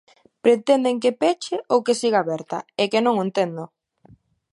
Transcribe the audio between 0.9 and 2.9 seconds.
que peche ou que siga aberta? É